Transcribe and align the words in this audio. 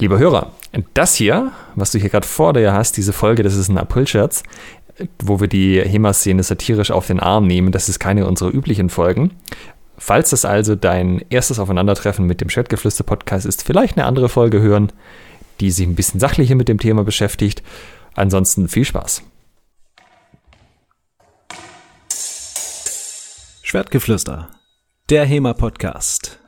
Lieber 0.00 0.18
Hörer, 0.18 0.52
das 0.94 1.14
hier, 1.14 1.52
was 1.74 1.92
du 1.92 1.98
hier 1.98 2.08
gerade 2.08 2.26
vor 2.26 2.54
dir 2.54 2.72
hast, 2.72 2.96
diese 2.96 3.12
Folge, 3.12 3.42
das 3.42 3.54
ist 3.54 3.68
ein 3.68 3.76
April-Scherz, 3.76 4.42
wo 5.22 5.40
wir 5.40 5.46
die 5.46 5.78
HEMA-Szene 5.78 6.42
satirisch 6.42 6.90
auf 6.90 7.06
den 7.06 7.20
Arm 7.20 7.46
nehmen. 7.46 7.70
Das 7.70 7.90
ist 7.90 7.98
keine 7.98 8.26
unserer 8.26 8.50
üblichen 8.50 8.88
Folgen. 8.88 9.32
Falls 9.98 10.30
das 10.30 10.46
also 10.46 10.74
dein 10.74 11.22
erstes 11.28 11.58
Aufeinandertreffen 11.58 12.26
mit 12.26 12.40
dem 12.40 12.48
Schwertgeflüster-Podcast 12.48 13.44
ist, 13.44 13.62
vielleicht 13.62 13.98
eine 13.98 14.06
andere 14.06 14.30
Folge 14.30 14.62
hören, 14.62 14.90
die 15.60 15.70
sich 15.70 15.86
ein 15.86 15.96
bisschen 15.96 16.18
sachlicher 16.18 16.54
mit 16.54 16.68
dem 16.68 16.78
Thema 16.78 17.04
beschäftigt. 17.04 17.62
Ansonsten 18.14 18.68
viel 18.68 18.86
Spaß. 18.86 19.22
Schwertgeflüster, 23.62 24.48
der 25.10 25.26
HEMA-Podcast 25.26 26.40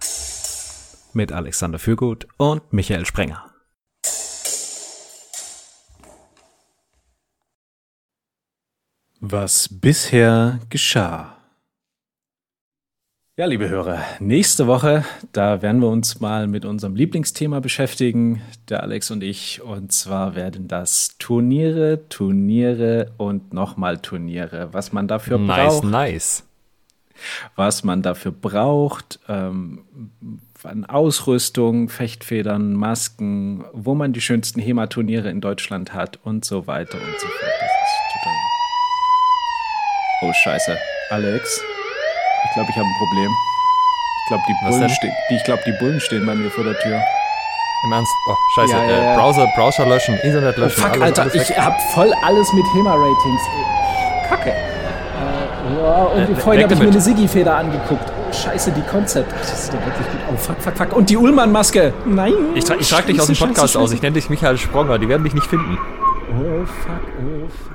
mit 1.15 1.33
Alexander 1.33 1.79
Fürgut 1.79 2.27
und 2.37 2.73
Michael 2.73 3.07
Sprenger. 3.07 3.53
Was 9.21 9.69
bisher 9.69 10.59
geschah. 10.69 11.37
Ja, 13.35 13.47
liebe 13.47 13.69
Hörer, 13.69 14.03
nächste 14.21 14.67
Woche, 14.67 15.07
da 15.33 15.63
werden 15.63 15.81
wir 15.81 15.89
uns 15.89 16.21
mal 16.21 16.47
mit 16.47 16.67
unserem 16.67 16.95
Lieblingsthema 16.95 17.61
beschäftigen, 17.61 18.43
der 18.69 18.83
Alex 18.83 19.11
und 19.11 19.23
ich. 19.23 19.63
Und 19.63 19.91
zwar 19.91 20.35
werden 20.35 20.69
das 20.69 21.17
Turniere, 21.19 22.09
Turniere 22.11 23.13
und 23.17 23.55
nochmal 23.55 23.99
Turniere. 23.99 24.69
Was 24.73 24.93
man 24.93 25.09
dafür 25.09 25.39
nice, 25.39 25.57
braucht. 25.57 25.85
Nice, 25.85 25.93
nice. 26.13 26.45
Was 27.57 27.85
man 27.85 28.03
dafür 28.03 28.33
braucht, 28.33 29.19
ähm, 29.29 29.85
an 30.65 30.85
Ausrüstung, 30.85 31.89
Fechtfedern, 31.89 32.75
Masken, 32.75 33.65
wo 33.73 33.95
man 33.95 34.13
die 34.13 34.21
schönsten 34.21 34.61
HEMA-Turniere 34.61 35.29
in 35.29 35.41
Deutschland 35.41 35.93
hat 35.95 36.19
und 36.25 36.45
so 36.45 36.67
weiter 36.67 36.99
und 36.99 37.21
so 37.21 37.27
fort. 37.27 37.53
Das 37.61 37.71
ist 37.71 38.23
total. 38.23 38.35
Oh, 40.23 40.33
Scheiße. 40.45 40.79
Alex, 41.11 41.61
ich 42.45 42.53
glaube, 42.55 42.69
ich 42.71 42.77
habe 42.77 42.87
ein 42.87 42.95
Problem. 42.99 43.31
Ich 44.23 44.29
glaube, 44.29 44.43
die, 44.49 44.55
Bullen 44.69 44.93
die, 45.31 45.39
glaub, 45.45 45.65
die 45.65 45.73
Bullen 45.81 46.01
stehen 46.01 46.25
bei 46.27 46.35
mir 46.35 46.51
vor 46.51 46.65
der 46.65 46.79
Tür. 46.79 47.01
Im 47.85 47.93
Ernst? 47.93 48.13
Oh, 48.29 48.35
scheiße. 48.55 48.73
Ja, 48.73 48.85
ja, 48.85 48.89
äh, 48.91 49.05
ja. 49.05 49.17
Browser, 49.17 49.47
Browser 49.57 49.87
löschen, 49.87 50.17
Internet 50.23 50.55
Oh, 50.57 50.61
löschen. 50.63 50.81
fuck, 50.81 50.93
alles, 50.93 51.03
Alter, 51.03 51.23
alles 51.23 51.35
ich 51.35 51.59
habe 51.59 51.75
voll 51.95 52.13
alles 52.23 52.53
mit 52.53 52.65
HEMA-Ratings. 52.75 53.43
ey. 53.57 54.29
Kacke. 54.29 54.51
Äh, 54.51 55.83
ja, 55.83 56.03
und 56.05 56.21
Äh, 56.23 56.37
vorhin 56.37 56.63
habe 56.63 56.75
ich 56.75 56.81
mir 56.81 56.87
eine 56.89 57.01
Siggi-Feder 57.01 57.57
angeguckt. 57.57 58.12
Scheiße, 58.33 58.73
die 58.73 58.83
Konzept. 58.83 59.33
Das 59.33 59.53
ist 59.53 59.73
doch 59.73 59.79
wirklich 59.85 60.07
gut. 60.07 60.21
Oh, 60.33 60.37
fuck, 60.37 60.57
fuck, 60.61 60.77
fuck. 60.77 60.97
Und 60.97 61.11
die 61.11 61.17
Ullmann-Maske. 61.17 61.93
Nein. 62.07 62.33
Ich, 62.55 62.65
tra 62.65 62.75
ich 62.77 62.89
trage 62.89 63.09
dich 63.09 63.21
aus 63.21 63.27
dem 63.27 63.37
Podcast 63.37 63.75
Scheiße, 63.75 63.79
aus. 63.79 63.93
Ich 63.93 64.03
nenne 64.03 64.15
dich 64.15 64.31
Michael 64.31 64.57
Spronger. 64.59 64.99
Die 64.99 65.09
werden 65.09 65.25
dich 65.25 65.35
nicht 65.35 65.47
finden. 65.47 65.79
Oh, 66.31 66.65
fuck, 66.65 67.01
oh, 67.19 67.49
fuck. 67.49 67.73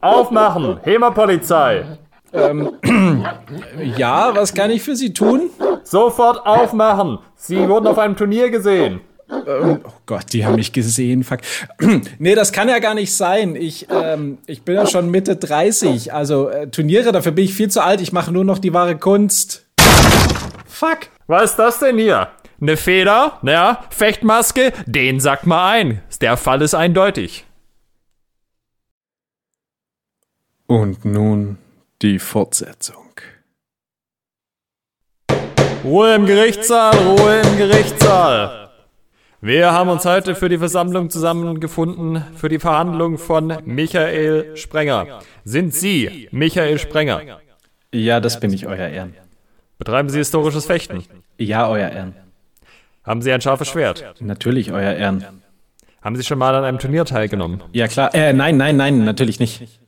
Aufmachen! 0.00 0.80
HEMA-Polizei! 0.82 1.98
Ja, 3.96 4.34
was 4.34 4.54
kann 4.54 4.70
ich 4.70 4.82
für 4.82 4.96
Sie 4.96 5.12
tun? 5.12 5.50
Sofort 5.84 6.46
aufmachen! 6.46 7.18
Sie 7.36 7.68
wurden 7.68 7.86
auf 7.86 7.98
einem 7.98 8.16
Turnier 8.16 8.50
gesehen. 8.50 9.00
Oh 9.32 9.78
Gott, 10.04 10.32
die 10.32 10.44
haben 10.44 10.56
mich 10.56 10.72
gesehen. 10.72 11.24
Fuck. 11.24 11.40
nee, 12.18 12.34
das 12.34 12.52
kann 12.52 12.68
ja 12.68 12.78
gar 12.80 12.94
nicht 12.94 13.14
sein. 13.14 13.56
Ich, 13.56 13.86
ähm, 13.90 14.38
ich 14.46 14.62
bin 14.62 14.74
ja 14.74 14.86
schon 14.86 15.10
Mitte 15.10 15.36
30. 15.36 16.12
Also 16.12 16.48
äh, 16.48 16.68
Turniere, 16.68 17.12
dafür 17.12 17.32
bin 17.32 17.44
ich 17.44 17.54
viel 17.54 17.70
zu 17.70 17.82
alt. 17.82 18.00
Ich 18.00 18.12
mache 18.12 18.30
nur 18.30 18.44
noch 18.44 18.58
die 18.58 18.74
wahre 18.74 18.96
Kunst. 18.96 19.66
Fuck. 20.66 21.08
Was 21.26 21.52
ist 21.52 21.56
das 21.56 21.78
denn 21.78 21.96
hier? 21.96 22.28
Eine 22.60 22.76
Feder? 22.76 23.38
Ja, 23.42 23.84
Fechtmaske? 23.90 24.72
Den 24.86 25.18
sagt 25.18 25.46
mal 25.46 25.70
ein. 25.72 26.02
Der 26.20 26.36
Fall 26.36 26.62
ist 26.62 26.74
eindeutig. 26.74 27.44
Und 30.66 31.04
nun 31.04 31.58
die 32.02 32.18
Fortsetzung. 32.18 32.96
Ruhe 35.84 36.14
im 36.14 36.26
Gerichtssaal, 36.26 36.96
Ruhe 36.96 37.40
im 37.40 37.56
Gerichtssaal. 37.56 38.61
Wir 39.44 39.72
haben 39.72 39.90
uns 39.90 40.04
heute 40.04 40.36
für 40.36 40.48
die 40.48 40.58
Versammlung 40.58 41.10
zusammengefunden 41.10 42.24
für 42.36 42.48
die 42.48 42.60
Verhandlung 42.60 43.18
von 43.18 43.52
Michael 43.64 44.56
Sprenger. 44.56 45.18
Sind 45.42 45.74
Sie 45.74 46.28
Michael 46.30 46.78
Sprenger? 46.78 47.40
Ja, 47.92 48.20
das 48.20 48.38
bin 48.38 48.52
ich, 48.52 48.68
Euer 48.68 48.86
Ehren. 48.86 49.16
Betreiben 49.78 50.10
Sie 50.10 50.18
historisches 50.18 50.66
Fechten? 50.66 51.02
Ja, 51.38 51.68
Euer 51.68 51.88
Ehren. 51.88 52.14
Haben 53.02 53.20
Sie 53.20 53.32
ein 53.32 53.40
scharfes 53.40 53.66
Schwert? 53.66 54.14
Natürlich, 54.20 54.70
Euer 54.70 54.92
Ehren. 54.92 55.24
Haben 56.02 56.14
Sie 56.14 56.22
schon 56.22 56.38
mal 56.38 56.54
an 56.54 56.62
einem 56.62 56.78
Turnier 56.78 57.04
teilgenommen? 57.04 57.64
Ja, 57.72 57.88
klar. 57.88 58.14
Äh, 58.14 58.32
nein, 58.32 58.56
nein, 58.56 58.76
nein, 58.76 59.04
natürlich 59.04 59.40
nicht. 59.40 59.80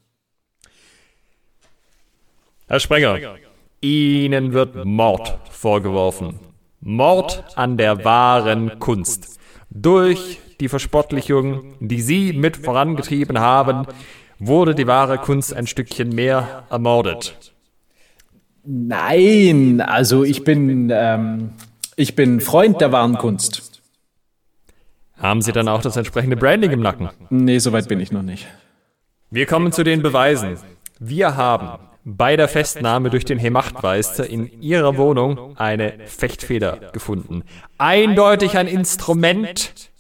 Herr 2.67 2.81
Sprenger, 2.81 3.37
Ihnen 3.81 4.53
wird 4.53 4.85
Mord 4.85 5.39
vorgeworfen. 5.49 6.41
Mord 6.81 7.45
an 7.55 7.77
der 7.77 8.05
wahren 8.05 8.81
Kunst. 8.81 9.35
Durch 9.71 10.41
die 10.61 10.69
Verspottlichung, 10.69 11.75
die 11.81 12.01
Sie 12.01 12.33
mit 12.33 12.57
vorangetrieben 12.57 13.39
haben, 13.39 13.87
wurde 14.39 14.75
die 14.75 14.87
wahre 14.87 15.19
Kunst 15.19 15.55
ein 15.55 15.67
Stückchen 15.67 16.11
mehr 16.11 16.65
ermordet. 16.71 17.53
Nein, 18.65 19.81
also 19.81 20.25
ich 20.25 20.45
bin, 20.45 20.91
ähm, 20.93 21.51
ich 21.97 22.17
bin 22.17 22.41
Freund 22.41 22.81
der 22.81 22.93
wahren 22.93 23.19
Kunst. 23.19 23.83
Haben 25.19 25.43
Sie 25.43 25.53
dann 25.53 25.69
auch 25.69 25.83
das 25.83 25.97
entsprechende 25.97 26.37
Branding 26.37 26.71
im 26.71 26.81
Nacken? 26.81 27.11
Nee, 27.31 27.59
soweit 27.59 27.89
bin 27.89 28.01
ich 28.01 28.11
noch 28.11 28.23
nicht. 28.23 28.47
Wir 29.31 29.47
kommen 29.47 29.73
zu 29.73 29.85
den 29.85 30.03
Beweisen. 30.03 30.57
Wir 31.07 31.37
haben 31.37 31.79
bei 32.05 32.35
der 32.37 32.49
Festnahme 32.49 33.11
durch 33.11 33.27
den 33.27 33.39
Hemachtmeister 33.39 34.27
in 34.27 34.47
ihrer 34.63 34.97
Wohnung 34.97 35.55
eine 35.59 35.93
Fechtfeder 36.07 36.91
gefunden. 36.93 37.43
Eindeutig 37.77 38.57
ein 38.57 38.67
Instrument, 38.67 39.91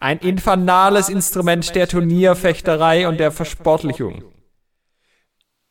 ein 0.00 0.18
infernales 0.18 1.08
Instrument 1.08 1.76
der 1.76 1.86
Turnierfechterei 1.86 3.06
und 3.06 3.20
der 3.20 3.30
Versportlichung. 3.30 4.24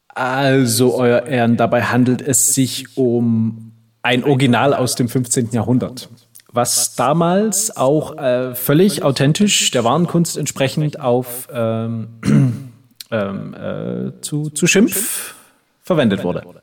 Also, 0.07 0.95
Euer 0.95 1.23
Ehren, 1.23 1.57
dabei 1.57 1.83
handelt 1.83 2.21
es 2.21 2.53
sich 2.53 2.97
um 2.97 3.73
ein 4.01 4.23
Original 4.23 4.73
aus 4.73 4.95
dem 4.95 5.09
15. 5.09 5.49
Jahrhundert, 5.51 6.09
was 6.53 6.95
damals 6.95 7.75
auch 7.75 8.17
äh, 8.17 8.55
völlig 8.55 9.03
authentisch 9.03 9.71
der 9.71 9.83
wahren 9.83 10.07
Kunst 10.07 10.37
entsprechend 10.37 11.01
auf 11.01 11.49
ähm, 11.51 12.68
ähm, 13.11 13.53
äh, 13.53 14.21
zu, 14.21 14.49
zu 14.49 14.67
Schimpf 14.67 15.35
verwendet 15.81 16.23
wurde. 16.23 16.61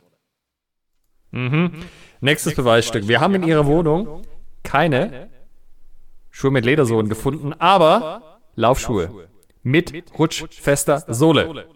Nächstes 2.21 2.55
Beweisstück. 2.55 3.09
Wir 3.09 3.21
haben 3.21 3.35
in 3.35 3.43
ihrer 3.43 3.67
Wohnung 3.67 4.23
keine 4.63 5.29
Schuhe 6.31 6.51
mit 6.51 6.65
Ledersohlen 6.65 7.09
gefunden, 7.09 7.53
aber 7.55 8.39
Laufschuhe 8.55 9.29
mit 9.63 10.05
rutschfester 10.19 11.05
Sohle. 11.09 11.67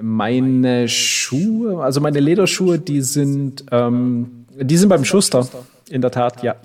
Meine 0.00 0.88
Schuhe, 0.88 1.82
also 1.82 2.00
meine 2.00 2.20
Lederschuhe, 2.20 2.78
die 2.78 3.00
sind, 3.02 3.64
ähm, 3.72 4.46
die 4.54 4.76
sind 4.76 4.88
beim 4.88 5.04
Schuster. 5.04 5.48
In 5.90 6.00
der 6.00 6.10
Tat, 6.10 6.42
ja. 6.42 6.56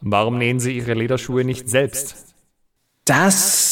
Warum 0.00 0.38
nähen 0.38 0.58
Sie 0.58 0.76
Ihre 0.76 0.94
Lederschuhe 0.94 1.44
nicht 1.44 1.68
selbst? 1.68 2.34
Das, 3.04 3.65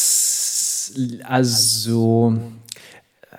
also, 1.25 2.35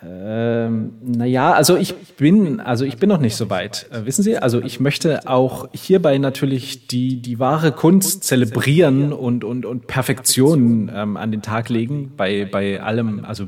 ähm, 0.03 0.93
naja, 1.01 1.53
also 1.53 1.77
ich 1.77 1.95
bin, 2.17 2.59
also 2.59 2.85
ich 2.85 2.97
bin 2.97 3.09
noch 3.09 3.19
nicht 3.19 3.35
so 3.35 3.49
weit. 3.49 3.87
Äh, 3.91 4.05
wissen 4.05 4.23
Sie, 4.23 4.37
also 4.37 4.61
ich 4.61 4.79
möchte 4.79 5.27
auch 5.27 5.69
hierbei 5.73 6.17
natürlich 6.17 6.87
die, 6.87 7.21
die 7.21 7.39
wahre 7.39 7.71
Kunst 7.71 8.23
zelebrieren 8.23 9.13
und, 9.13 9.43
und, 9.43 9.65
und 9.65 9.87
Perfektion 9.87 10.91
ähm, 10.93 11.17
an 11.17 11.31
den 11.31 11.41
Tag 11.41 11.69
legen 11.69 12.11
bei, 12.15 12.45
bei 12.45 12.81
allem, 12.81 13.25
also, 13.25 13.47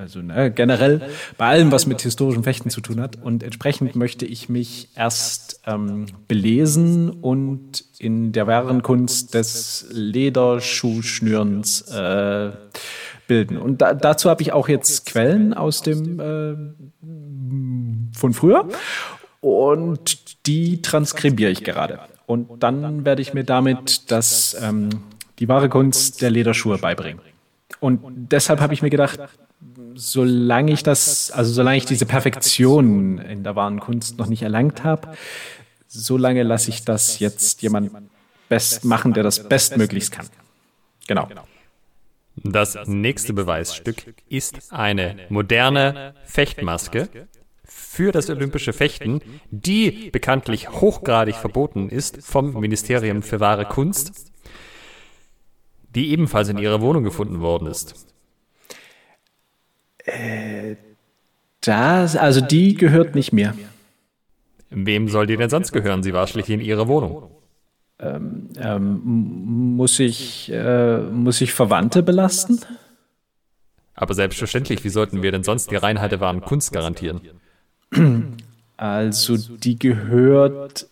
also 0.00 0.20
ne, 0.20 0.50
generell 0.50 1.02
bei 1.36 1.46
allem, 1.46 1.72
was 1.72 1.86
mit 1.86 2.00
historischem 2.02 2.44
Fechten 2.44 2.70
zu 2.70 2.80
tun 2.80 3.00
hat. 3.00 3.16
Und 3.20 3.42
entsprechend 3.42 3.96
möchte 3.96 4.24
ich 4.24 4.48
mich 4.48 4.90
erst 4.94 5.62
ähm, 5.66 6.06
belesen 6.28 7.10
und 7.10 7.84
in 7.98 8.32
der 8.32 8.46
wahren 8.46 8.82
Kunst 8.82 9.34
des 9.34 9.86
Lederschuhschnürens 9.90 11.82
äh, 11.90 12.52
bilden. 13.28 13.56
Und 13.56 13.80
da, 13.80 13.94
dazu 13.94 14.28
habe 14.28 14.42
ich 14.42 14.52
auch 14.52 14.68
jetzt 14.68 15.06
Quellen 15.06 15.54
aus 15.54 15.82
dem 15.82 16.18
äh, 16.18 16.56
von 18.18 18.34
früher 18.34 18.68
und 19.40 20.46
die 20.46 20.82
transkribiere 20.82 21.52
ich 21.52 21.62
gerade. 21.62 22.00
Und 22.26 22.62
dann 22.62 23.04
werde 23.04 23.22
ich 23.22 23.32
mir 23.32 23.44
damit 23.44 24.10
das, 24.10 24.56
ähm, 24.60 24.90
die 25.38 25.48
wahre 25.48 25.68
Kunst 25.68 26.20
der 26.20 26.30
Lederschuhe 26.30 26.78
beibringen. 26.78 27.22
Und 27.80 28.00
deshalb 28.32 28.60
habe 28.60 28.74
ich 28.74 28.82
mir 28.82 28.90
gedacht, 28.90 29.20
solange 29.94 30.72
ich 30.72 30.82
das, 30.82 31.30
also 31.30 31.52
solange 31.52 31.76
ich 31.76 31.84
diese 31.84 32.06
Perfektion 32.06 33.18
in 33.18 33.44
der 33.44 33.54
wahren 33.56 33.78
Kunst 33.80 34.18
noch 34.18 34.26
nicht 34.26 34.42
erlangt 34.42 34.84
habe, 34.84 35.12
so 35.86 36.16
lange 36.16 36.42
lasse 36.42 36.70
ich 36.70 36.84
das 36.84 37.18
jetzt 37.18 37.62
jemand 37.62 37.92
best 38.48 38.84
machen, 38.84 39.12
der 39.12 39.22
das 39.22 39.48
bestmöglichst 39.48 40.12
kann. 40.12 40.26
Genau. 41.06 41.28
Das 42.44 42.78
nächste 42.86 43.32
Beweisstück 43.32 44.14
ist 44.28 44.72
eine 44.72 45.16
moderne 45.28 46.14
Fechtmaske 46.24 47.08
für 47.64 48.12
das 48.12 48.30
olympische 48.30 48.72
Fechten, 48.72 49.20
die 49.50 50.10
bekanntlich 50.10 50.70
hochgradig 50.70 51.36
verboten 51.36 51.88
ist 51.88 52.24
vom 52.24 52.52
Ministerium 52.54 53.22
für 53.22 53.40
wahre 53.40 53.66
Kunst, 53.66 54.32
die 55.94 56.10
ebenfalls 56.10 56.48
in 56.48 56.58
ihrer 56.58 56.80
Wohnung 56.80 57.04
gefunden 57.04 57.40
worden 57.40 57.68
ist. 57.68 58.06
Äh, 60.04 60.76
das, 61.60 62.16
also 62.16 62.40
die 62.40 62.74
gehört 62.74 63.14
nicht 63.14 63.32
mir. 63.32 63.54
Wem 64.70 65.08
soll 65.08 65.26
die 65.26 65.36
denn 65.36 65.50
sonst 65.50 65.72
gehören? 65.72 66.02
Sie 66.02 66.12
war 66.12 66.26
schließlich 66.26 66.54
in 66.54 66.64
ihrer 66.64 66.88
Wohnung. 66.88 67.30
Ähm, 68.00 68.50
ähm, 68.56 69.00
muss, 69.76 69.98
ich, 69.98 70.50
äh, 70.52 70.98
muss 70.98 71.40
ich 71.40 71.52
Verwandte 71.52 72.02
belasten? 72.02 72.60
Aber 73.94 74.14
selbstverständlich, 74.14 74.84
wie 74.84 74.88
sollten 74.88 75.22
wir 75.22 75.32
denn 75.32 75.42
sonst 75.42 75.70
die 75.72 75.76
Reinheit 75.76 76.12
der 76.12 76.20
wahren 76.20 76.40
Kunst 76.40 76.72
garantieren? 76.72 77.20
Also, 78.80 79.36
die 79.36 79.76
gehört 79.76 80.86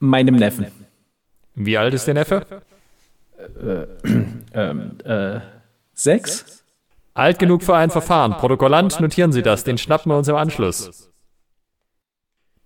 meinem 0.00 0.34
Neffen. 0.34 0.66
Wie 1.54 1.78
alt 1.78 1.94
ist 1.94 2.06
der 2.06 2.14
Neffe? 2.14 2.44
Äh, 3.62 3.86
äh, 5.36 5.40
sechs? 5.94 6.64
Alt 7.14 7.38
genug 7.38 7.62
für 7.62 7.76
ein 7.76 7.90
Verfahren. 7.90 8.32
Protokollant, 8.32 8.98
notieren 8.98 9.30
Sie 9.30 9.42
das, 9.42 9.62
den 9.62 9.78
schnappen 9.78 10.10
wir 10.10 10.18
uns 10.18 10.26
im 10.26 10.34
Anschluss. 10.34 11.12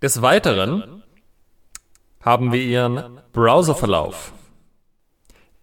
Des 0.01 0.23
Weiteren 0.23 0.98
haben 2.20 2.53
wir 2.53 2.61
Ihren 2.61 3.20
Browserverlauf. 3.32 4.32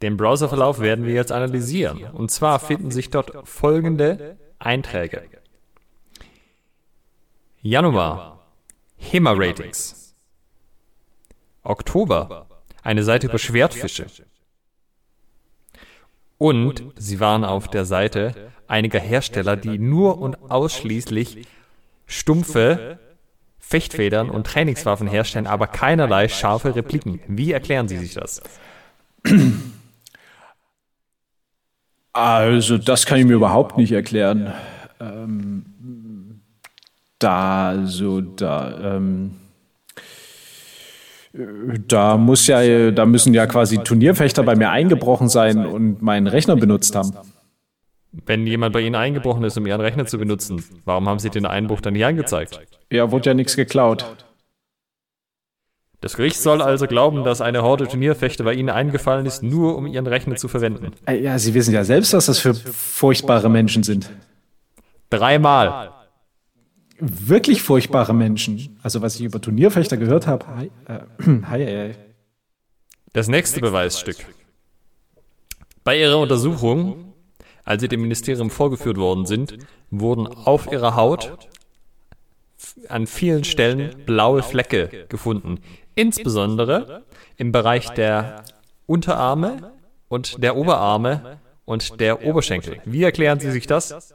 Den 0.01 0.17
Browserverlauf 0.17 0.79
werden 0.79 1.05
wir 1.05 1.13
jetzt 1.13 1.31
analysieren. 1.31 2.03
Und 2.11 2.31
zwar 2.31 2.59
finden 2.59 2.91
sich 2.91 3.09
dort 3.09 3.47
folgende 3.47 4.37
Einträge. 4.59 5.23
Januar, 7.61 8.45
HEMA-Ratings. 8.97 10.15
Oktober, 11.63 12.47
eine 12.83 13.03
Seite 13.03 13.27
über 13.27 13.39
Schwertfische. 13.39 14.05
Und 16.37 16.83
sie 16.95 17.19
waren 17.19 17.43
auf 17.43 17.67
der 17.69 17.85
Seite 17.85 18.51
einiger 18.67 18.99
Hersteller, 18.99 19.55
die 19.55 19.79
nur 19.79 20.19
und 20.19 20.51
ausschließlich 20.51 21.47
stumpfe 22.05 22.99
Fechtfedern 23.67 24.29
und 24.29 24.45
Trainingswaffen 24.45 25.07
herstellen, 25.07 25.47
aber 25.47 25.65
keinerlei 25.65 26.27
scharfe 26.27 26.75
Repliken. 26.75 27.19
Wie 27.27 27.51
erklären 27.51 27.87
Sie 27.87 27.97
sich 27.97 28.13
das? 28.13 28.41
Also, 32.13 32.77
das 32.77 33.07
kann 33.07 33.17
ich 33.17 33.25
mir 33.25 33.33
überhaupt 33.33 33.75
nicht 33.77 33.91
erklären. 33.91 34.53
Ähm, 35.01 35.65
da, 37.17 37.81
so, 37.85 38.21
da, 38.21 38.95
ähm, 38.95 39.31
da 41.87 42.17
muss 42.17 42.45
ja, 42.45 42.91
da 42.91 43.05
müssen 43.05 43.33
ja 43.33 43.47
quasi 43.47 43.79
Turnierfechter 43.79 44.43
bei 44.43 44.55
mir 44.55 44.69
eingebrochen 44.69 45.27
sein 45.27 45.65
und 45.65 46.01
meinen 46.03 46.27
Rechner 46.27 46.55
benutzt 46.55 46.95
haben. 46.95 47.13
Wenn 48.25 48.47
jemand 48.47 48.73
bei 48.73 48.81
Ihnen 48.81 48.95
eingebrochen 48.95 49.43
ist, 49.43 49.57
um 49.57 49.65
Ihren 49.65 49.81
Rechner 49.81 50.05
zu 50.05 50.17
benutzen, 50.17 50.63
warum 50.85 51.09
haben 51.09 51.19
Sie 51.19 51.29
den 51.29 51.45
Einbruch 51.45 51.81
dann 51.81 51.93
nicht 51.93 52.05
angezeigt? 52.05 52.59
Ja, 52.91 53.11
wurde 53.11 53.31
ja 53.31 53.33
nichts 53.33 53.55
geklaut. 53.55 54.05
Das 56.01 56.15
Gericht 56.15 56.37
soll 56.37 56.61
also 56.61 56.85
glauben, 56.87 57.23
dass 57.23 57.41
eine 57.41 57.63
Horde 57.63 57.87
Turnierfechter 57.87 58.43
bei 58.43 58.53
Ihnen 58.53 58.69
eingefallen 58.69 59.25
ist, 59.25 59.41
nur 59.41 59.75
um 59.75 59.87
Ihren 59.87 60.05
Rechner 60.07 60.35
zu 60.35 60.47
verwenden. 60.47 60.91
Äh, 61.07 61.19
ja, 61.19 61.39
Sie 61.39 61.53
wissen 61.53 61.73
ja 61.73 61.83
selbst, 61.83 62.13
was 62.13 62.27
das 62.27 62.39
für 62.39 62.53
furchtbare 62.53 63.49
Menschen 63.49 63.83
sind. 63.83 64.11
Dreimal. 65.09 65.91
Wirklich 66.99 67.61
furchtbare 67.61 68.13
Menschen. 68.13 68.77
Also, 68.83 69.01
was 69.01 69.15
ich 69.15 69.23
über 69.23 69.41
Turnierfechter 69.41 69.97
gehört 69.97 70.27
habe. 70.27 70.45
Hi, 70.47 70.71
äh, 70.87 70.99
hi, 71.49 71.65
hi. 71.65 71.91
Das 73.13 73.27
nächste 73.27 73.59
Beweisstück. 73.59 74.17
Bei 75.83 75.99
Ihrer 75.99 76.19
Untersuchung 76.19 77.04
als 77.65 77.81
sie 77.81 77.87
dem 77.87 78.01
Ministerium 78.01 78.49
vorgeführt 78.49 78.97
worden 78.97 79.25
sind, 79.25 79.57
wurden 79.89 80.27
auf 80.27 80.71
ihrer 80.71 80.95
Haut 80.95 81.49
an 82.87 83.07
vielen 83.07 83.43
Stellen 83.43 84.05
blaue 84.05 84.43
Flecke 84.43 85.05
gefunden. 85.09 85.59
Insbesondere 85.95 87.03
im 87.37 87.51
Bereich 87.51 87.89
der 87.89 88.43
Unterarme 88.85 89.71
und 90.07 90.41
der 90.43 90.55
Oberarme 90.55 91.39
und 91.65 91.99
der 91.99 92.25
Oberschenkel. 92.25 92.77
Wie 92.85 93.03
erklären 93.03 93.39
Sie 93.39 93.51
sich 93.51 93.67
das? 93.67 94.13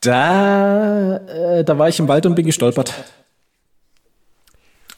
Da, 0.00 1.16
äh, 1.16 1.64
da 1.64 1.78
war 1.78 1.88
ich 1.88 1.98
im 1.98 2.08
Wald 2.08 2.26
und 2.26 2.34
bin 2.34 2.44
gestolpert. 2.44 2.92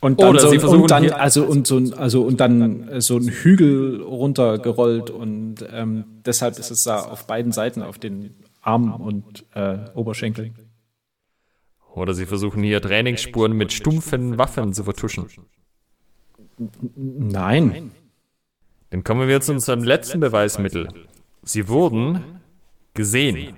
Und 0.01 0.21
dann, 0.21 0.29
Oder 0.31 0.41
so, 0.41 0.51
Sie 0.51 0.59
versuchen 0.59 0.83
und 0.83 0.91
dann 0.91 1.11
also 1.11 1.45
und 1.47 1.67
so 1.67 1.79
ein- 1.79 1.95
also 1.95 2.23
und 2.23 2.39
dann 2.39 2.89
äh, 2.89 3.01
so 3.01 3.17
ein 3.17 3.29
Hügel 3.29 4.03
runtergerollt 4.03 5.09
und 5.11 5.57
ähm, 5.73 6.05
deshalb 6.25 6.59
ist 6.59 6.71
es 6.71 6.83
da 6.83 7.01
auf 7.01 7.27
beiden 7.27 7.51
Seiten 7.53 7.83
auf 7.83 7.99
den 7.99 8.35
Armen 8.61 8.93
und 8.93 9.45
äh, 9.55 9.79
Oberschenkeln. 9.95 10.55
Oder 11.95 12.13
sie 12.13 12.27
versuchen 12.27 12.63
hier 12.63 12.83
Trainingsspuren 12.83 13.53
mit 13.57 13.73
stumpfen 13.73 14.37
Waffen 14.39 14.75
zu 14.75 14.85
vertuschen. 14.85 15.27
Nein. 16.95 17.91
Dann 18.91 19.03
kommen 19.03 19.29
wir 19.29 19.41
zu 19.41 19.53
unserem 19.53 19.83
letzten 19.83 20.21
Beweismittel. 20.21 20.89
Sie 21.43 21.69
wurden 21.69 22.23
gesehen. 22.95 23.57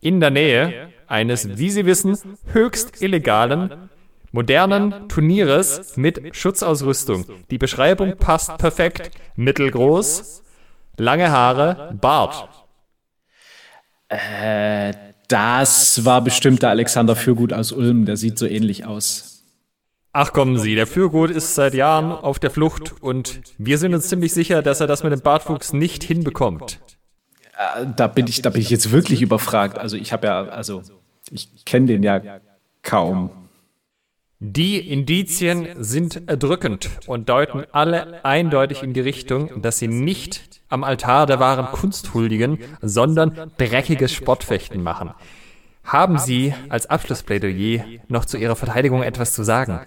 In 0.00 0.20
der 0.20 0.30
Nähe 0.30 0.88
eines, 1.06 1.58
wie 1.58 1.70
Sie 1.70 1.86
wissen, 1.86 2.16
höchst 2.52 3.00
illegalen, 3.02 3.88
modernen 4.34 5.08
Turnieres 5.08 5.96
mit 5.96 6.36
Schutzausrüstung. 6.36 7.24
Die 7.50 7.58
Beschreibung 7.58 8.16
passt 8.16 8.58
perfekt. 8.58 9.12
Mittelgroß, 9.36 10.42
lange 10.96 11.30
Haare, 11.30 11.96
Bart. 12.00 12.48
Äh, 14.08 14.92
das 15.28 16.04
war 16.04 16.20
bestimmt 16.22 16.62
der 16.62 16.70
Alexander 16.70 17.14
Fürgut 17.14 17.52
aus 17.52 17.70
Ulm, 17.70 18.06
der 18.06 18.16
sieht 18.16 18.36
so 18.38 18.46
ähnlich 18.46 18.84
aus. 18.84 19.42
Ach 20.12 20.32
kommen 20.32 20.58
Sie, 20.58 20.74
der 20.74 20.88
Fürgut 20.88 21.30
ist 21.30 21.54
seit 21.54 21.74
Jahren 21.74 22.10
auf 22.10 22.40
der 22.40 22.50
Flucht 22.50 23.00
und 23.00 23.40
wir 23.58 23.78
sind 23.78 23.94
uns 23.94 24.08
ziemlich 24.08 24.34
sicher, 24.34 24.62
dass 24.62 24.80
er 24.80 24.88
das 24.88 25.04
mit 25.04 25.12
dem 25.12 25.20
Bartwuchs 25.20 25.72
nicht 25.72 26.02
hinbekommt. 26.02 26.80
Äh, 27.56 27.86
da 27.96 28.08
bin 28.08 28.26
ich, 28.26 28.42
da 28.42 28.50
bin 28.50 28.62
ich 28.62 28.70
jetzt 28.70 28.90
wirklich 28.90 29.22
überfragt. 29.22 29.78
Also 29.78 29.96
ich 29.96 30.12
habe 30.12 30.26
ja, 30.26 30.44
also 30.46 30.82
ich 31.30 31.64
kenne 31.64 31.86
den 31.86 32.02
ja 32.02 32.20
kaum. 32.82 33.30
Die 34.46 34.78
Indizien 34.78 35.68
sind 35.78 36.28
erdrückend 36.28 36.90
und 37.06 37.30
deuten 37.30 37.64
alle 37.72 38.22
eindeutig 38.26 38.82
in 38.82 38.92
die 38.92 39.00
Richtung, 39.00 39.62
dass 39.62 39.78
sie 39.78 39.88
nicht 39.88 40.60
am 40.68 40.84
Altar 40.84 41.24
der 41.24 41.40
wahren 41.40 41.72
Kunst 41.72 42.12
huldigen, 42.12 42.58
sondern 42.82 43.52
dreckiges 43.56 44.12
Sportfechten 44.12 44.82
machen. 44.82 45.12
Haben 45.82 46.18
Sie 46.18 46.52
als 46.68 46.84
Abschlussplädoyer 46.84 47.84
noch 48.08 48.26
zu 48.26 48.36
Ihrer 48.36 48.54
Verteidigung 48.54 49.02
etwas 49.02 49.32
zu 49.32 49.44
sagen? 49.44 49.80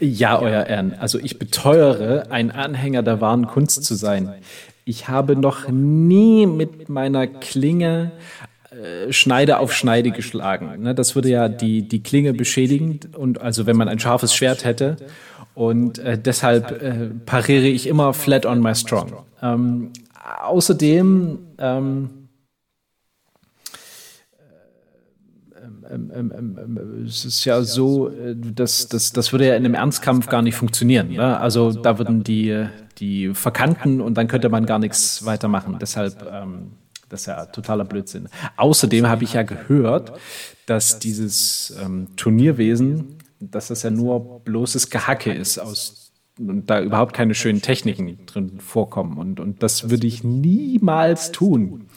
Ja, 0.00 0.40
Euer 0.40 0.66
Ehren. 0.66 0.92
Also 0.98 1.20
ich 1.20 1.38
beteuere, 1.38 2.26
ein 2.30 2.50
Anhänger 2.50 3.04
der 3.04 3.20
wahren 3.20 3.46
Kunst 3.46 3.84
zu 3.84 3.94
sein. 3.94 4.34
Ich 4.84 5.08
habe 5.08 5.36
noch 5.36 5.68
nie 5.68 6.46
mit 6.46 6.88
meiner 6.88 7.28
Klinge 7.28 8.10
Schneide 9.10 9.58
auf 9.58 9.72
Schneide 9.72 10.12
geschlagen. 10.12 10.82
Ne, 10.82 10.94
das 10.94 11.14
würde 11.14 11.28
ja 11.28 11.48
die, 11.48 11.82
die 11.82 12.02
Klinge 12.02 12.32
beschädigen. 12.32 13.00
Und 13.16 13.40
also 13.40 13.66
wenn 13.66 13.76
man 13.76 13.88
ein 13.88 13.98
scharfes 13.98 14.34
Schwert 14.34 14.64
hätte. 14.64 14.96
Und 15.54 15.98
äh, 15.98 16.16
deshalb 16.16 16.80
äh, 16.80 17.10
pariere 17.26 17.66
ich 17.66 17.86
immer 17.86 18.12
flat 18.14 18.46
on 18.46 18.60
my 18.60 18.74
strong. 18.74 19.12
Ähm, 19.42 19.90
außerdem 20.42 21.38
ähm, 21.58 22.10
ähm, 25.92 26.12
ähm, 26.14 26.32
ähm, 26.58 27.04
es 27.06 27.24
ist 27.24 27.44
ja 27.44 27.62
so, 27.62 28.08
äh, 28.08 28.36
dass 28.36 28.88
das, 28.88 29.12
das 29.12 29.32
würde 29.32 29.48
ja 29.48 29.56
in 29.56 29.64
einem 29.64 29.74
Ernstkampf 29.74 30.28
gar 30.28 30.42
nicht 30.42 30.54
funktionieren. 30.54 31.08
Ne? 31.10 31.38
Also 31.38 31.72
da 31.72 31.98
würden 31.98 32.22
die, 32.22 32.66
die 32.98 33.34
verkanten 33.34 34.00
und 34.00 34.14
dann 34.14 34.28
könnte 34.28 34.48
man 34.48 34.66
gar 34.66 34.78
nichts 34.78 35.24
weitermachen. 35.26 35.78
Deshalb, 35.80 36.24
das 37.10 37.22
ist 37.22 37.26
ja 37.26 37.44
totaler 37.46 37.84
Blödsinn. 37.84 38.28
Außerdem 38.56 39.06
habe 39.08 39.24
ich 39.24 39.34
ja 39.34 39.42
gehört, 39.42 40.12
dass 40.66 40.98
dieses 40.98 41.76
ähm, 41.82 42.08
Turnierwesen, 42.16 43.18
dass 43.40 43.68
das 43.68 43.82
ja 43.82 43.90
nur 43.90 44.40
bloßes 44.40 44.88
Gehacke 44.88 45.32
ist 45.32 45.58
aus 45.58 46.12
und 46.38 46.70
da 46.70 46.80
überhaupt 46.80 47.12
keine 47.12 47.34
schönen 47.34 47.60
Techniken 47.60 48.24
drin 48.26 48.60
vorkommen. 48.60 49.18
Und, 49.18 49.40
und 49.40 49.62
das 49.62 49.90
würde 49.90 50.06
ich 50.06 50.24
niemals 50.24 51.32
tun. 51.32 51.88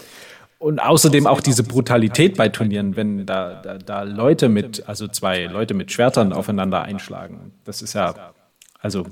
Und 0.60 0.80
außerdem 0.80 1.28
auch 1.28 1.42
diese 1.42 1.64
Brutalität 1.64 2.36
bei 2.38 2.50
Turnieren, 2.50 2.96
wenn 2.96 3.26
da, 3.26 3.62
da, 3.62 3.78
da 3.78 4.04
Leute 4.04 4.50
mit, 4.50 4.88
also 4.88 5.08
zwei 5.08 5.46
Leute 5.46 5.74
mit 5.74 5.92
Schwertern 5.92 6.34
aufeinander 6.34 6.82
einschlagen. 6.82 7.52
Das 7.66 7.82
ist 7.82 7.94
ja 7.94 8.34
Also 8.80 9.06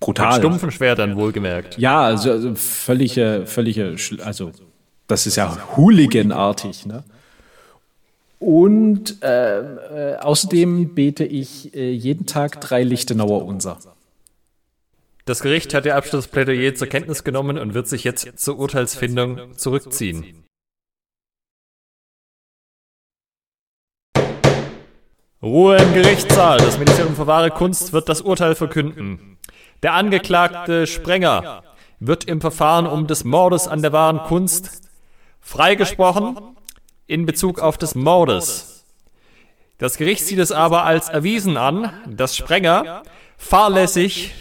brutal. 0.00 0.34
Mit 0.34 0.38
stumpfen 0.38 0.70
Schwertern 0.70 1.16
wohlgemerkt. 1.16 1.78
Ja, 1.78 2.02
also, 2.02 2.30
also 2.30 2.54
völlige, 2.54 3.44
völlige, 3.46 3.96
also 4.24 4.52
das 5.08 5.26
ist 5.26 5.36
ja 5.36 5.58
hooliganartig. 5.76 6.86
Ne? 6.86 7.02
Und 8.38 9.22
äh, 9.22 10.12
äh, 10.12 10.16
außerdem 10.18 10.94
bete 10.94 11.24
ich 11.24 11.74
äh, 11.74 11.90
jeden 11.90 12.26
Tag 12.26 12.60
drei 12.60 12.84
Lichtenauer 12.84 13.44
Unser. 13.44 13.78
Das 15.24 15.40
Gericht 15.40 15.74
hat 15.74 15.84
ihr 15.84 15.96
Abschlussplädoyer 15.96 16.74
zur 16.74 16.86
Kenntnis 16.86 17.24
genommen 17.24 17.58
und 17.58 17.74
wird 17.74 17.88
sich 17.88 18.04
jetzt 18.04 18.38
zur 18.38 18.58
Urteilsfindung 18.58 19.56
zurückziehen. 19.56 20.44
Ruhe 25.42 25.76
im 25.76 25.94
Gerichtssaal. 25.94 26.58
Das 26.58 26.78
Ministerium 26.78 27.14
für 27.14 27.26
wahre 27.26 27.50
Kunst 27.50 27.92
wird 27.92 28.08
das 28.08 28.22
Urteil 28.22 28.54
verkünden. 28.54 29.38
Der 29.82 29.94
Angeklagte 29.94 30.86
Sprenger 30.86 31.62
wird 32.00 32.24
im 32.24 32.40
Verfahren 32.40 32.86
um 32.86 33.06
des 33.06 33.24
Mordes 33.24 33.68
an 33.68 33.82
der 33.82 33.92
wahren 33.92 34.18
Kunst 34.18 34.87
freigesprochen 35.48 36.36
in 37.06 37.24
Bezug 37.24 37.60
auf 37.60 37.78
des 37.78 37.94
Mordes. 37.94 38.84
Das 39.78 39.96
Gericht 39.96 40.26
sieht 40.26 40.40
es 40.40 40.52
aber 40.52 40.84
als 40.84 41.08
erwiesen 41.08 41.56
an, 41.56 41.90
dass 42.06 42.36
Sprenger 42.36 43.02
fahrlässig 43.38 44.34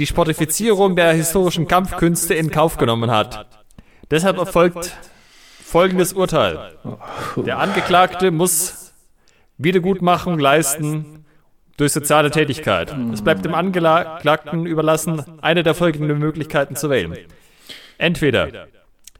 die 0.00 0.06
Sportifizierung 0.06 0.96
der 0.96 1.12
historischen 1.12 1.68
Kampfkünste 1.68 2.34
in 2.34 2.50
Kauf 2.50 2.78
genommen 2.78 3.12
hat. 3.12 3.46
Deshalb 4.10 4.38
erfolgt 4.38 4.96
folgendes 5.64 6.14
Urteil. 6.14 6.76
Der 7.36 7.60
Angeklagte 7.60 8.32
muss 8.32 8.92
Wiedergutmachung 9.56 10.40
leisten 10.40 11.24
durch 11.76 11.92
soziale 11.92 12.32
Tätigkeit. 12.32 12.92
Es 13.12 13.22
bleibt 13.22 13.44
dem 13.44 13.54
Angeklagten 13.54 14.66
überlassen, 14.66 15.22
eine 15.42 15.62
der 15.62 15.74
folgenden 15.74 16.18
Möglichkeiten 16.18 16.74
zu 16.74 16.90
wählen. 16.90 17.16
Entweder 17.98 18.66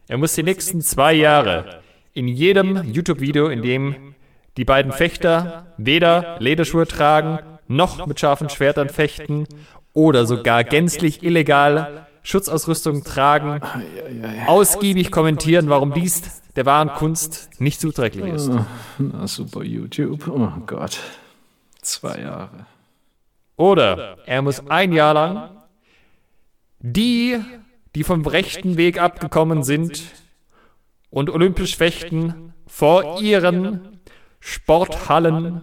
er 0.08 0.18
muss 0.18 0.34
die 0.34 0.42
nächsten 0.42 0.80
zwei 0.80 1.12
Jahre 1.12 1.80
in 2.12 2.28
jedem 2.28 2.82
YouTube-Video, 2.84 3.48
in 3.48 3.62
dem 3.62 4.14
die 4.56 4.64
beiden 4.64 4.92
Fechter 4.92 5.66
weder 5.76 6.36
Lederschuhe 6.38 6.86
tragen, 6.86 7.38
noch 7.68 8.06
mit 8.06 8.20
scharfen 8.20 8.48
Schwertern 8.48 8.88
fechten 8.88 9.46
oder 9.92 10.26
sogar 10.26 10.64
gänzlich 10.64 11.22
illegal 11.22 12.06
Schutzausrüstung 12.22 13.04
tragen, 13.04 13.60
ausgiebig 14.46 15.10
kommentieren, 15.10 15.68
warum 15.68 15.92
dies 15.92 16.42
der 16.56 16.66
wahren 16.66 16.88
Kunst 16.88 17.50
nicht 17.60 17.80
zuträglich 17.80 18.26
ist. 18.32 18.48
Oh, 18.48 18.64
na 18.98 19.26
super 19.26 19.62
YouTube. 19.62 20.26
Oh 20.28 20.50
Gott. 20.66 20.98
Zwei 21.82 22.20
Jahre. 22.20 22.66
Oder 23.56 24.18
er 24.26 24.42
muss 24.42 24.68
ein 24.68 24.92
Jahr 24.92 25.14
lang 25.14 25.50
die, 26.78 27.38
die 27.96 28.04
vom 28.04 28.26
rechten 28.26 28.76
Weg 28.76 29.00
abgekommen 29.00 29.62
sind 29.62 30.02
und 31.08 31.30
olympisch 31.30 31.78
fechten, 31.78 32.52
vor 32.66 33.22
ihren 33.22 34.00
Sporthallen 34.38 35.62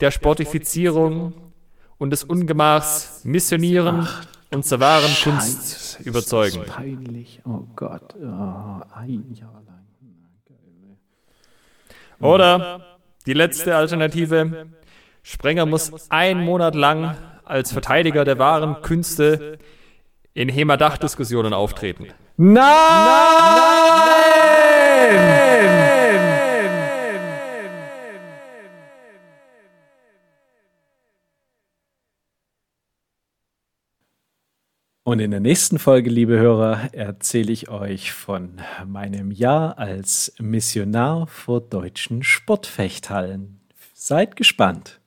der 0.00 0.10
Sportifizierung 0.10 1.52
und 1.96 2.10
des 2.10 2.24
Ungemachs 2.24 3.20
missionieren 3.22 4.00
Ach, 4.08 4.26
und 4.50 4.66
zur 4.66 4.80
wahren 4.80 5.14
Kunst 5.22 6.00
überzeugen. 6.00 6.62
Ist 6.62 6.66
peinlich. 6.66 7.42
Oh 7.44 7.62
Gott. 7.76 8.16
Oh, 8.16 8.80
ein 8.96 9.32
Jahr 9.34 9.62
lang. 9.64 9.86
Oder 12.18 12.98
die 13.24 13.34
letzte 13.34 13.76
Alternative. 13.76 14.66
Sprenger 15.22 15.64
muss 15.64 16.10
einen 16.10 16.44
Monat 16.44 16.74
lang 16.74 17.16
als 17.44 17.70
Verteidiger 17.70 18.24
der 18.24 18.40
wahren 18.40 18.82
Künste 18.82 19.58
in 20.34 20.48
Hemadach-Diskussionen 20.48 21.52
auftreten. 21.52 22.08
Nein! 22.36 22.64
Nein! 25.10 25.58
Und 35.08 35.20
in 35.20 35.30
der 35.30 35.40
nächsten 35.40 35.78
Folge, 35.78 36.10
liebe 36.10 36.38
Hörer, 36.38 36.90
erzähle 36.92 37.50
ich 37.50 37.70
euch 37.70 38.12
von 38.12 38.60
meinem 38.86 39.30
Jahr 39.30 39.78
als 39.78 40.34
Missionar 40.38 41.26
vor 41.26 41.62
deutschen 41.62 42.22
Sportfechthallen. 42.22 43.58
Seid 43.94 44.36
gespannt. 44.36 44.97